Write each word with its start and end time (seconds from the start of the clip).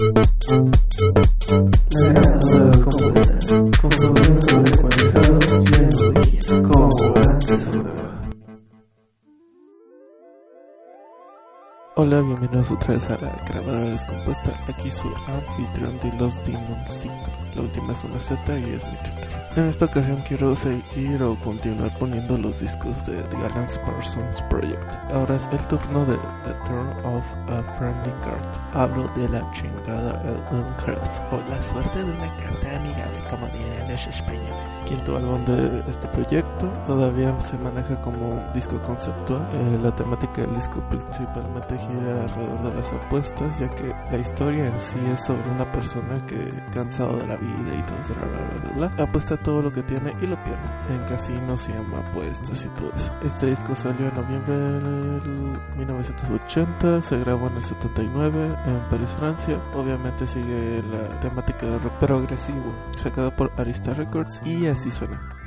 Thank 0.00 0.50
you. 0.50 0.79
Hola, 12.12 12.22
bienvenidos 12.22 12.72
otra 12.72 12.94
vez 12.94 13.08
a 13.08 13.18
la 13.18 13.30
grabadora 13.46 13.88
descompuesta. 13.88 14.60
Aquí 14.66 14.90
su 14.90 15.06
anfitrión 15.28 15.96
de 16.00 16.12
los 16.18 16.44
Demons 16.44 16.90
5. 16.90 17.14
La 17.54 17.62
última 17.62 17.92
es 17.92 18.02
una 18.02 18.18
Z 18.18 18.58
y 18.58 18.64
es 18.64 18.84
mi 18.84 18.96
Twitter. 18.96 19.30
En 19.56 19.66
esta 19.66 19.84
ocasión 19.84 20.22
quiero 20.26 20.54
seguir 20.54 21.22
o 21.22 21.38
continuar 21.40 21.96
poniendo 21.98 22.38
los 22.38 22.60
discos 22.60 23.04
de 23.06 23.20
The 23.22 23.36
Alan 23.36 23.66
Parsons 23.84 24.42
Project. 24.48 24.92
Ahora 25.12 25.36
es 25.36 25.48
el 25.52 25.66
turno 25.68 26.04
de 26.04 26.16
The 26.44 26.54
Turn 26.66 26.88
of 27.04 27.24
a 27.48 27.62
Friendly 27.76 28.12
Card. 28.22 28.46
Hablo 28.74 29.08
de 29.16 29.28
la 29.28 29.48
chingada 29.52 30.22
El 30.24 30.56
Uncross 30.56 31.22
o 31.32 31.36
la 31.48 31.60
suerte 31.62 31.98
de 31.98 32.12
una 32.12 32.36
carta 32.36 32.76
amigable, 32.76 33.24
como 33.28 33.46
dirían 33.48 33.90
los 33.90 34.06
españoles. 34.06 34.54
Quinto 34.84 35.16
álbum 35.16 35.44
de 35.44 35.84
este 35.88 36.06
proyecto. 36.08 36.68
Todavía 36.86 37.38
se 37.40 37.58
maneja 37.58 38.00
como 38.02 38.34
un 38.34 38.52
disco 38.52 38.80
conceptual. 38.82 39.48
Eh, 39.52 39.78
la 39.82 39.92
temática 39.94 40.42
del 40.42 40.54
disco 40.54 40.80
principalmente 40.88 41.76
gira 41.76 41.99
alrededor 42.08 42.62
de 42.62 42.74
las 42.74 42.92
apuestas, 42.92 43.58
ya 43.58 43.68
que 43.68 43.94
la 44.10 44.18
historia 44.18 44.66
en 44.66 44.78
sí 44.78 44.98
es 45.12 45.24
sobre 45.24 45.48
una 45.50 45.70
persona 45.70 46.24
que 46.26 46.52
cansado 46.72 47.16
de 47.18 47.26
la 47.26 47.36
vida 47.36 47.74
y 47.78 47.82
todo 47.82 47.98
eso, 48.02 48.14
bla, 48.14 48.26
bla, 48.26 48.74
bla, 48.74 48.88
bla, 48.88 49.04
apuesta 49.04 49.36
todo 49.36 49.62
lo 49.62 49.72
que 49.72 49.82
tiene 49.82 50.14
y 50.20 50.26
lo 50.26 50.36
pierde. 50.44 50.60
En 50.90 50.98
casinos 51.04 51.68
y 51.68 51.72
en 51.72 51.94
apuestas 51.94 52.64
y 52.64 52.68
todo 52.70 52.92
eso. 52.96 53.12
Este 53.24 53.46
disco 53.46 53.74
salió 53.74 54.08
en 54.08 54.14
noviembre 54.14 54.56
del 54.56 55.52
1980, 55.78 57.02
se 57.02 57.18
grabó 57.18 57.48
en 57.48 57.56
el 57.56 57.62
79 57.62 58.56
en 58.66 58.80
París, 58.90 59.08
Francia. 59.18 59.60
Obviamente 59.74 60.26
sigue 60.26 60.82
la 60.90 61.20
temática 61.20 61.66
de 61.66 61.78
rock 61.78 61.92
progresivo, 61.98 62.74
sacado 62.96 63.34
por 63.34 63.52
Arista 63.56 63.94
Records 63.94 64.40
y 64.44 64.66
así 64.66 64.90
suena. 64.90 65.39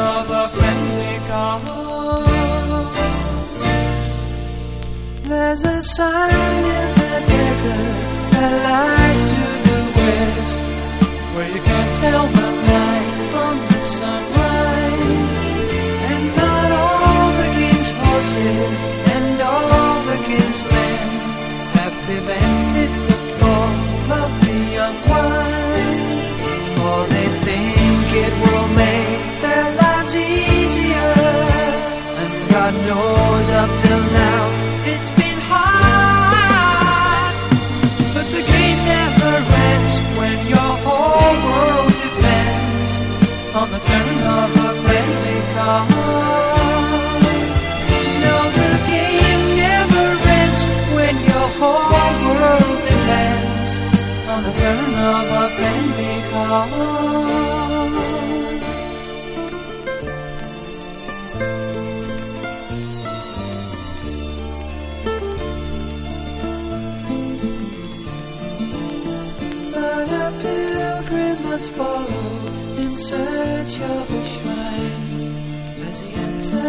Of 0.00 0.30
a 0.30 0.48
friendly 0.56 1.16
card. 1.28 1.62
There's 5.30 5.62
a 5.64 5.82
sign 5.82 6.64
in 6.80 6.88
the 7.00 7.16
desert 7.30 7.96
that 8.32 8.52
lies 8.66 9.20
to 9.30 9.42
the 9.66 9.78
west, 9.96 10.58
where 11.34 11.50
you 11.54 11.62
can't 11.68 11.92
tell 12.02 12.26
the 12.38 12.48
night 12.74 13.08
from 13.32 13.54
the 13.68 13.80
sunrise. 13.98 15.38
And 16.10 16.24
not 16.36 16.70
all 16.82 17.26
the 17.40 17.48
king's 17.58 17.90
horses 18.00 18.78
and 19.14 19.40
all 19.40 19.96
the 20.10 20.18
king's 20.28 20.60
men 20.72 21.06
have 21.76 21.94
prevented 22.06 22.69
God 32.70 32.86
knows 32.86 33.50
up 33.50 33.70
till 33.82 34.02
now 34.12 34.42
it's 34.86 35.10
been 35.18 35.38
hard. 35.50 37.34
But 38.14 38.26
the 38.30 38.42
game 38.46 38.80
never 38.94 39.34
ends 39.70 39.94
when 40.18 40.38
your 40.46 40.72
whole 40.84 41.34
world 41.50 41.92
depends 42.06 42.88
on 43.58 43.66
the 43.74 43.80
turn 43.90 44.18
of 44.38 44.50
a 44.54 44.70
friendly 44.84 45.38
card. 45.54 45.90
No, 48.22 48.36
the 48.60 48.72
game 48.86 49.44
never 49.66 50.06
ends 50.38 50.60
when 50.94 51.14
your 51.26 51.48
whole 51.58 52.14
world 52.22 52.78
depends 52.86 53.70
on 54.30 54.40
the 54.46 54.52
turn 54.62 54.94
of 54.94 55.26
a 55.42 55.50
friendly 55.56 56.14
card. 56.30 57.69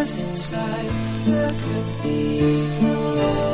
Enters 0.01 0.17
inside 0.17 0.89
the 1.25 1.53
cathedral. 2.01 3.50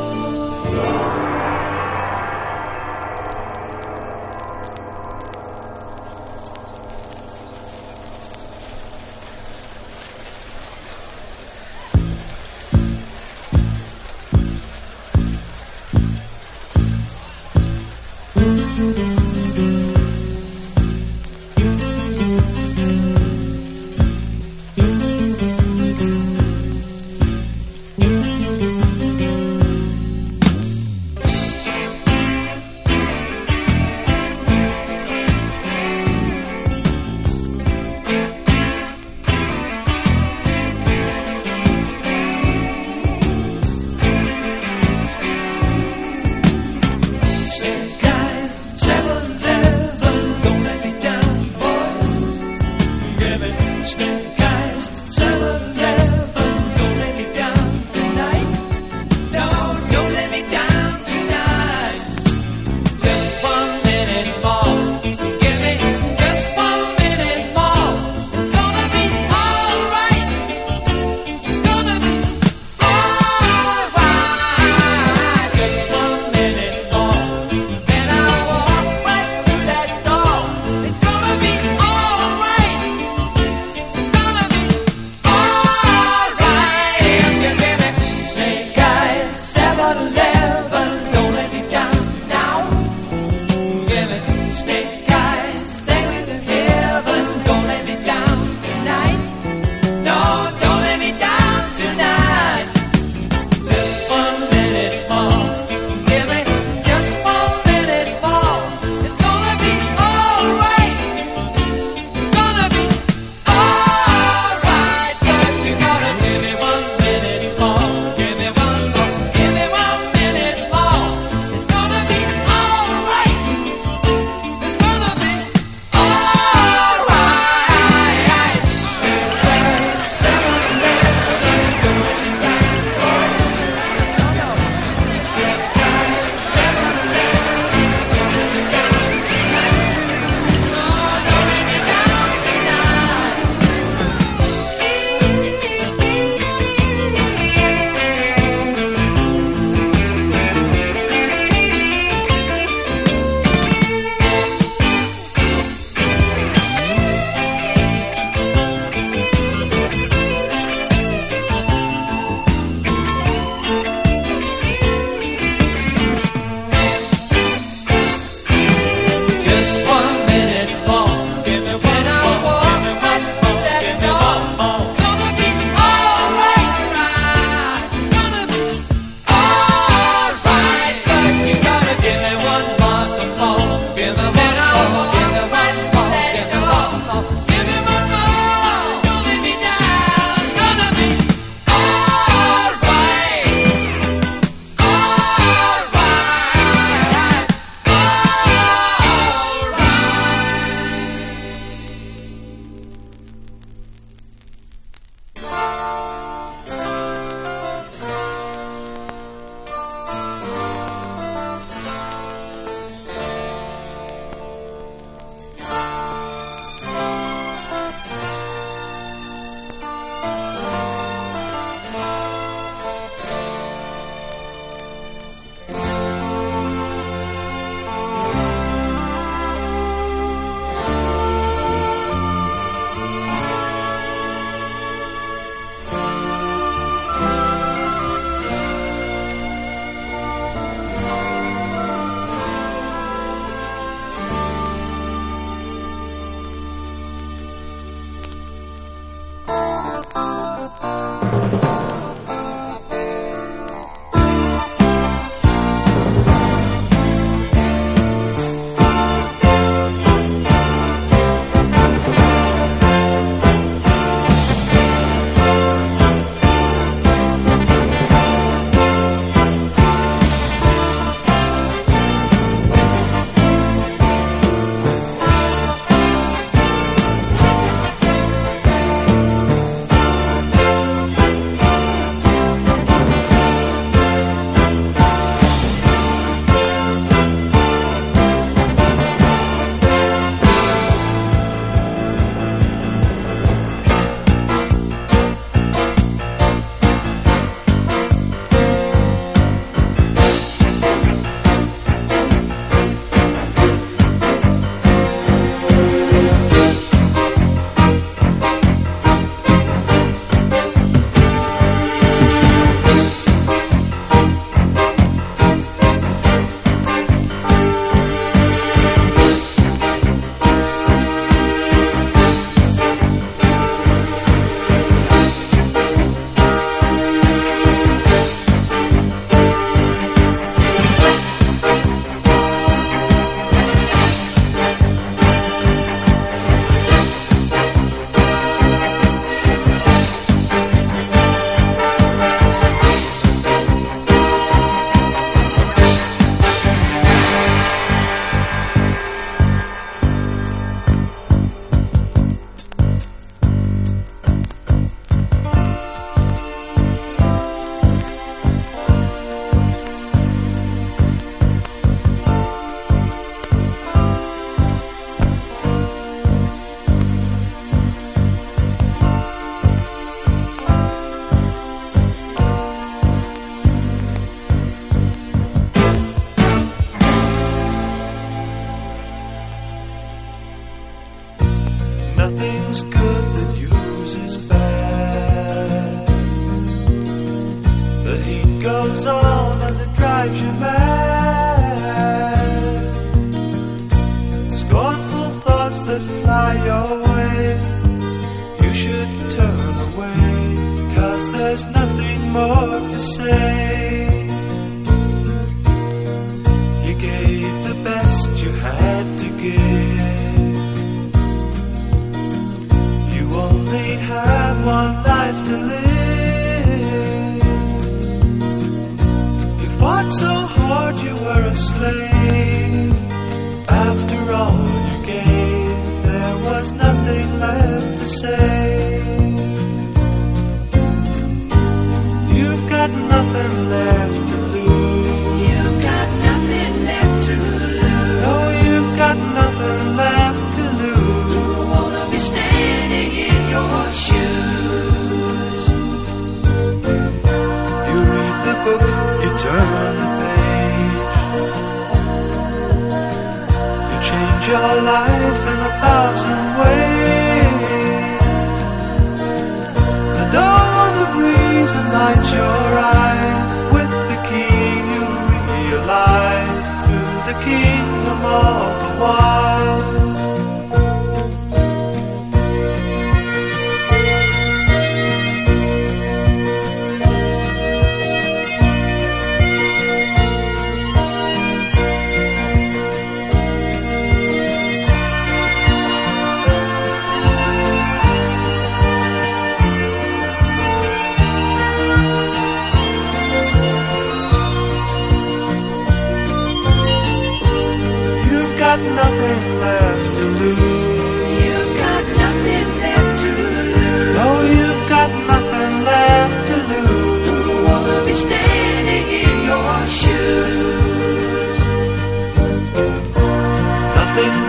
花。 468.97 469.46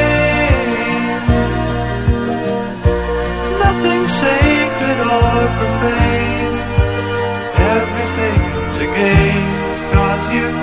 Nothing 3.64 4.02
sacred 4.22 4.98
or 5.16 5.38
profane. 5.58 6.56
Everything 7.74 8.40
to 8.78 8.84
gain, 8.98 9.44
cause 9.94 10.24
you 10.34 10.61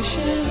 ocean 0.00 0.46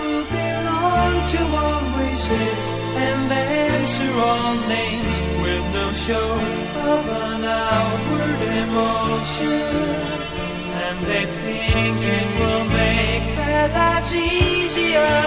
will 0.00 0.24
belong 0.24 1.14
to 1.32 1.40
all 1.60 1.84
races 2.02 2.62
and 3.06 3.32
answer 3.32 4.12
all 4.28 4.54
names 4.76 5.16
with 5.44 5.64
no 5.78 5.86
show 6.06 6.30
of 6.94 7.04
an 7.24 7.44
outward 7.44 8.40
emotion. 8.64 9.62
And 10.84 10.96
they 11.10 11.24
think 11.44 11.98
it 12.18 12.28
will 12.40 12.64
make 12.82 13.26
their 13.40 13.68
lives 13.78 14.12
easier, 14.14 15.18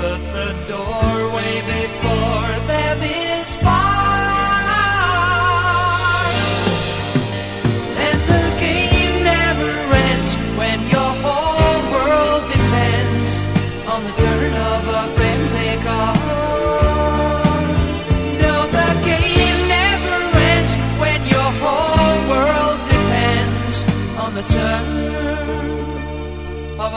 but 0.00 0.20
the 0.36 0.50
doorway 0.72 1.54
before 1.74 2.52
them 2.72 3.02
is 3.02 3.54
far. 3.64 3.89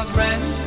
Of 0.04 0.62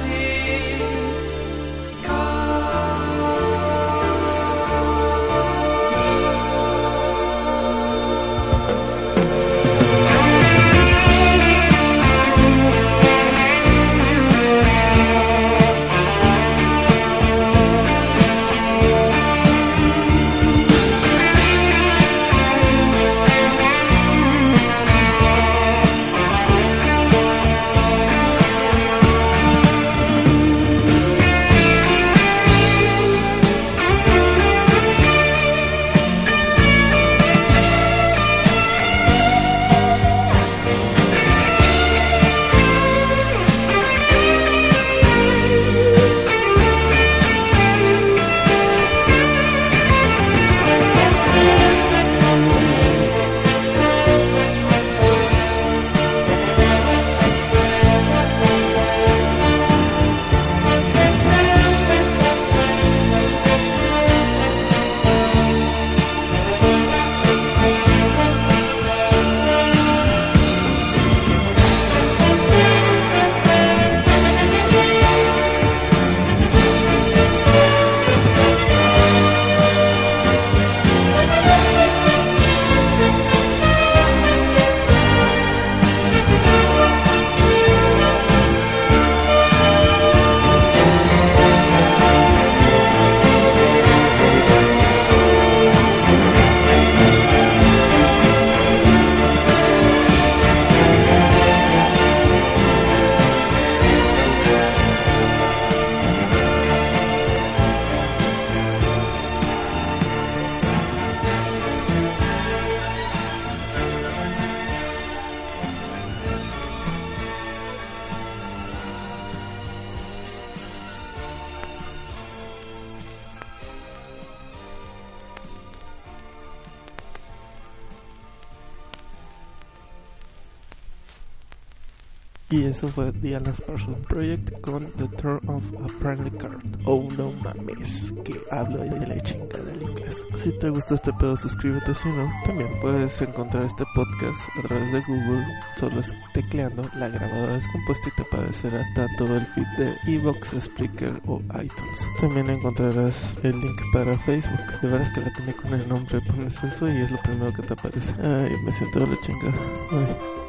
eso 132.76 132.88
fue 132.88 133.10
Diana 133.22 133.54
Parsons 133.66 133.96
Project 134.06 134.60
con 134.60 134.84
The 134.98 135.08
Turn 135.16 135.40
of 135.48 135.64
a 135.82 135.88
Friendly 135.98 136.30
Card. 136.32 136.60
Oh 136.84 137.08
no 137.16 137.32
mames, 137.42 138.12
que 138.22 138.38
hablo 138.50 138.80
de 138.80 139.06
la 139.06 139.18
chingada 139.22 139.64
del 139.64 139.80
inglés. 139.80 140.22
Si 140.36 140.58
te 140.58 140.68
gustó 140.68 140.96
este 140.96 141.10
pedo, 141.14 141.38
suscríbete. 141.38 141.94
Si 141.94 142.06
no, 142.10 142.30
también 142.44 142.68
puedes 142.82 143.22
encontrar 143.22 143.64
este 143.64 143.84
podcast 143.94 144.40
a 144.58 144.68
través 144.68 144.92
de 144.92 145.00
Google, 145.08 145.46
solo 145.80 146.02
tecleando 146.34 146.82
la 146.98 147.08
grabadora 147.08 147.54
descompuesta 147.54 148.10
y 148.10 148.12
te 148.12 148.22
aparecerá 148.22 148.86
tanto 148.94 149.24
el 149.24 149.46
feed 149.46 149.66
de 149.78 150.14
Evox, 150.14 150.50
Spreaker 150.60 151.22
o 151.26 151.40
iTunes. 151.62 152.10
También 152.20 152.50
encontrarás 152.50 153.38
el 153.42 153.58
link 153.58 153.80
para 153.94 154.18
Facebook. 154.18 154.80
De 154.82 154.88
veras 154.88 155.10
que 155.14 155.22
la 155.22 155.32
tiene 155.32 155.54
con 155.54 155.72
el 155.72 155.88
nombre, 155.88 156.20
pones 156.20 156.62
eso 156.62 156.86
y 156.90 156.98
es 156.98 157.10
lo 157.10 157.22
primero 157.22 157.54
que 157.54 157.62
te 157.62 157.72
aparece. 157.72 158.14
Ay, 158.22 158.54
me 158.62 158.72
siento 158.72 159.00
de 159.00 159.06
la 159.06 159.20
chingada. 159.22 159.54
Ay. 159.92 160.45